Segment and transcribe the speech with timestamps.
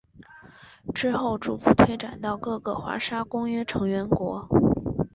[0.95, 4.49] 之后逐步推展到各个华沙公约成员国。